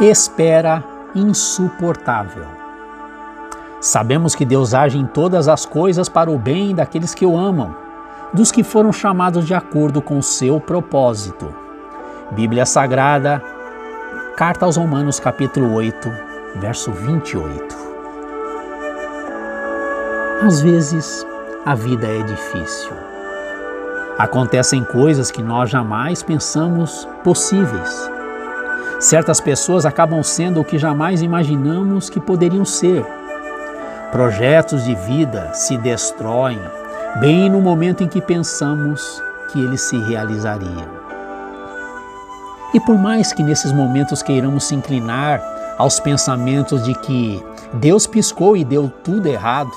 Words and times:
Espera 0.00 0.84
insuportável. 1.12 2.46
Sabemos 3.80 4.32
que 4.32 4.44
Deus 4.44 4.72
age 4.72 4.96
em 4.96 5.04
todas 5.04 5.48
as 5.48 5.66
coisas 5.66 6.08
para 6.08 6.30
o 6.30 6.38
bem 6.38 6.72
daqueles 6.72 7.14
que 7.14 7.26
o 7.26 7.36
amam, 7.36 7.74
dos 8.32 8.52
que 8.52 8.62
foram 8.62 8.92
chamados 8.92 9.44
de 9.44 9.54
acordo 9.54 10.00
com 10.00 10.16
o 10.16 10.22
seu 10.22 10.60
propósito. 10.60 11.52
Bíblia 12.30 12.64
Sagrada, 12.64 13.42
Carta 14.36 14.66
aos 14.66 14.76
Romanos, 14.76 15.18
capítulo 15.18 15.74
8, 15.74 16.08
verso 16.60 16.92
28. 16.92 17.76
Às 20.46 20.60
vezes, 20.60 21.26
a 21.66 21.74
vida 21.74 22.06
é 22.06 22.22
difícil. 22.22 22.92
Acontecem 24.16 24.84
coisas 24.84 25.32
que 25.32 25.42
nós 25.42 25.70
jamais 25.70 26.22
pensamos 26.22 27.08
possíveis. 27.24 28.17
Certas 28.98 29.40
pessoas 29.40 29.86
acabam 29.86 30.22
sendo 30.24 30.60
o 30.60 30.64
que 30.64 30.76
jamais 30.76 31.22
imaginamos 31.22 32.10
que 32.10 32.18
poderiam 32.18 32.64
ser. 32.64 33.06
Projetos 34.10 34.84
de 34.84 34.94
vida 34.94 35.52
se 35.54 35.76
destroem 35.76 36.58
bem 37.20 37.48
no 37.48 37.60
momento 37.60 38.02
em 38.02 38.08
que 38.08 38.20
pensamos 38.20 39.22
que 39.52 39.60
eles 39.60 39.82
se 39.82 39.96
realizariam. 39.98 40.88
E 42.74 42.80
por 42.80 42.98
mais 42.98 43.32
que 43.32 43.42
nesses 43.42 43.72
momentos 43.72 44.22
queiramos 44.22 44.64
se 44.64 44.74
inclinar 44.74 45.40
aos 45.78 46.00
pensamentos 46.00 46.84
de 46.84 46.94
que 46.94 47.42
Deus 47.74 48.06
piscou 48.06 48.56
e 48.56 48.64
deu 48.64 48.92
tudo 49.04 49.28
errado, 49.28 49.70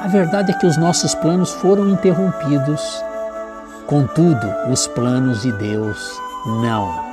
a 0.00 0.08
verdade 0.08 0.50
é 0.50 0.54
que 0.58 0.66
os 0.66 0.76
nossos 0.76 1.14
planos 1.14 1.52
foram 1.52 1.88
interrompidos. 1.88 2.80
Contudo, 3.86 4.46
os 4.70 4.88
planos 4.88 5.42
de 5.42 5.52
Deus 5.52 6.20
não. 6.62 7.09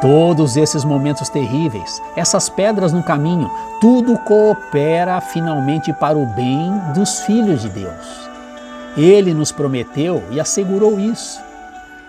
Todos 0.00 0.56
esses 0.56 0.82
momentos 0.82 1.28
terríveis, 1.28 2.00
essas 2.16 2.48
pedras 2.48 2.90
no 2.90 3.02
caminho, 3.02 3.50
tudo 3.82 4.16
coopera 4.20 5.20
finalmente 5.20 5.92
para 5.92 6.16
o 6.16 6.24
bem 6.24 6.72
dos 6.94 7.20
filhos 7.20 7.60
de 7.60 7.68
Deus. 7.68 8.30
Ele 8.96 9.34
nos 9.34 9.52
prometeu 9.52 10.22
e 10.30 10.40
assegurou 10.40 10.98
isso. 10.98 11.38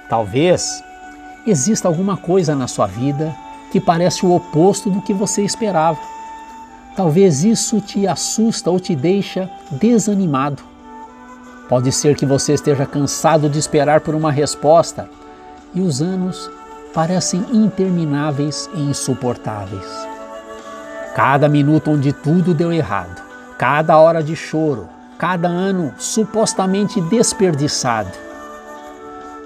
Talvez 0.09 0.81
exista 1.45 1.89
alguma 1.89 2.15
coisa 2.15 2.55
na 2.55 2.65
sua 2.65 2.87
vida 2.87 3.35
que 3.73 3.79
parece 3.81 4.25
o 4.25 4.33
oposto 4.33 4.89
do 4.89 5.01
que 5.01 5.13
você 5.13 5.41
esperava. 5.43 5.99
Talvez 6.95 7.43
isso 7.43 7.81
te 7.81 8.07
assusta 8.07 8.71
ou 8.71 8.79
te 8.79 8.95
deixa 8.95 9.49
desanimado. 9.69 10.63
Pode 11.67 11.91
ser 11.91 12.15
que 12.15 12.25
você 12.25 12.53
esteja 12.53 12.85
cansado 12.85 13.49
de 13.49 13.59
esperar 13.59 13.99
por 13.99 14.15
uma 14.15 14.31
resposta 14.31 15.09
e 15.73 15.81
os 15.81 16.01
anos 16.01 16.49
parecem 16.93 17.45
intermináveis 17.51 18.69
e 18.73 18.81
insuportáveis. 18.81 19.85
Cada 21.15 21.49
minuto 21.49 21.91
onde 21.91 22.13
tudo 22.13 22.53
deu 22.53 22.71
errado, 22.71 23.21
cada 23.57 23.97
hora 23.97 24.23
de 24.23 24.35
choro, 24.35 24.87
cada 25.17 25.47
ano 25.47 25.93
supostamente 25.97 26.99
desperdiçado, 27.01 28.11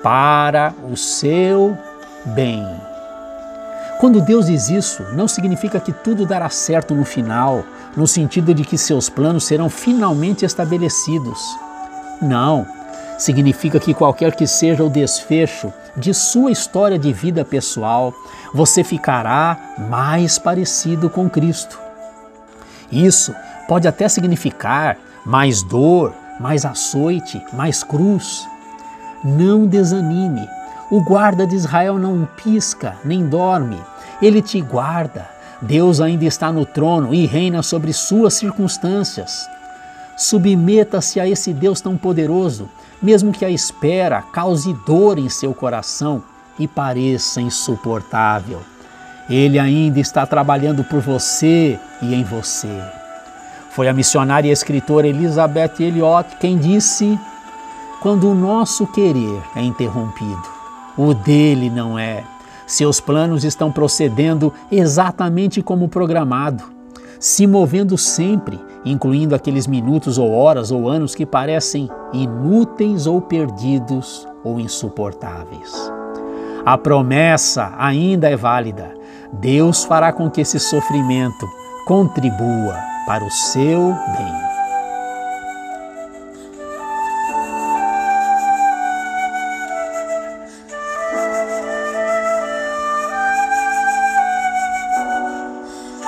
para 0.01 0.73
o 0.89 0.95
seu 0.95 1.77
bem. 2.25 2.65
Quando 3.99 4.21
Deus 4.21 4.47
diz 4.47 4.69
isso, 4.69 5.03
não 5.13 5.27
significa 5.27 5.79
que 5.79 5.91
tudo 5.91 6.25
dará 6.25 6.49
certo 6.49 6.93
no 6.93 7.05
final, 7.05 7.63
no 7.95 8.05
sentido 8.05 8.53
de 8.53 8.63
que 8.63 8.77
seus 8.77 9.09
planos 9.09 9.45
serão 9.45 9.69
finalmente 9.69 10.45
estabelecidos. 10.45 11.39
Não, 12.21 12.67
significa 13.17 13.79
que 13.79 13.93
qualquer 13.93 14.35
que 14.35 14.45
seja 14.45 14.83
o 14.83 14.89
desfecho 14.89 15.73
de 15.95 16.13
sua 16.13 16.51
história 16.51 16.99
de 16.99 17.13
vida 17.13 17.45
pessoal, 17.45 18.13
você 18.53 18.83
ficará 18.83 19.57
mais 19.89 20.37
parecido 20.37 21.09
com 21.09 21.29
Cristo. 21.29 21.79
Isso 22.91 23.33
pode 23.67 23.87
até 23.87 24.07
significar 24.07 24.97
mais 25.25 25.63
dor, 25.63 26.13
mais 26.39 26.65
açoite, 26.65 27.43
mais 27.53 27.83
cruz. 27.83 28.47
Não 29.23 29.65
desanime. 29.65 30.47
O 30.91 31.01
guarda 31.01 31.47
de 31.47 31.55
Israel 31.55 31.97
não 31.97 32.27
pisca 32.43 32.95
nem 33.03 33.27
dorme. 33.27 33.81
Ele 34.21 34.41
te 34.41 34.61
guarda. 34.61 35.27
Deus 35.61 35.99
ainda 35.99 36.25
está 36.25 36.51
no 36.51 36.65
trono 36.65 37.13
e 37.13 37.25
reina 37.25 37.63
sobre 37.63 37.91
suas 37.91 38.35
circunstâncias. 38.35 39.49
Submeta-se 40.15 41.19
a 41.19 41.27
esse 41.27 41.53
Deus 41.53 41.81
tão 41.81 41.97
poderoso 41.97 42.69
mesmo 43.01 43.31
que 43.31 43.45
a 43.45 43.49
espera 43.49 44.21
cause 44.21 44.73
dor 44.85 45.17
em 45.17 45.29
seu 45.29 45.53
coração 45.53 46.23
e 46.59 46.67
pareça 46.67 47.41
insuportável. 47.41 48.61
Ele 49.29 49.57
ainda 49.57 49.99
está 49.99 50.25
trabalhando 50.25 50.83
por 50.83 51.01
você 51.01 51.79
e 52.01 52.13
em 52.13 52.23
você. 52.23 52.81
Foi 53.71 53.87
a 53.87 53.93
missionária 53.93 54.49
e 54.49 54.51
escritora 54.51 55.07
Elizabeth 55.07 55.73
Elliot 55.79 56.37
quem 56.39 56.57
disse: 56.57 57.19
quando 58.01 58.29
o 58.29 58.35
nosso 58.35 58.85
querer 58.87 59.41
é 59.55 59.61
interrompido, 59.61 60.43
o 60.97 61.13
dele 61.13 61.69
não 61.69 61.97
é. 61.97 62.23
Seus 62.67 62.99
planos 62.99 63.43
estão 63.43 63.71
procedendo 63.71 64.53
exatamente 64.71 65.61
como 65.61 65.87
programado 65.87 66.74
se 67.19 67.47
movendo 67.47 67.97
sempre, 67.97 68.59
incluindo 68.83 69.35
aqueles 69.35 69.67
minutos 69.67 70.17
ou 70.17 70.31
horas 70.31 70.71
ou 70.71 70.89
anos 70.89 71.15
que 71.15 71.25
parecem 71.25 71.89
inúteis 72.13 73.07
ou 73.07 73.21
perdidos 73.21 74.27
ou 74.43 74.59
insuportáveis. 74.59 75.91
A 76.65 76.77
promessa 76.77 77.73
ainda 77.77 78.29
é 78.29 78.35
válida. 78.35 78.93
Deus 79.33 79.83
fará 79.83 80.11
com 80.11 80.29
que 80.29 80.41
esse 80.41 80.59
sofrimento 80.59 81.45
contribua 81.85 82.75
para 83.05 83.23
o 83.23 83.31
seu 83.31 83.93
bem. 84.17 84.44